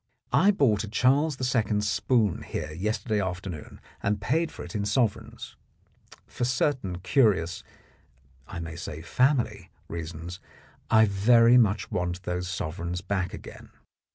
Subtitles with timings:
[0.33, 1.79] I bought a Charles II.
[1.81, 5.55] spoon here yester day afternoon and paid for it in sovereigns.
[6.25, 7.63] For certain curious,
[8.47, 10.39] I may say family, reasons,
[10.89, 13.69] I very much want those sovereigns back again.